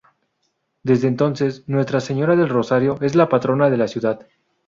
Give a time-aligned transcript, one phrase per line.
[0.81, 4.25] Desde entonces, Nuestra Señora del Rosario es la patrona de la Ciudad.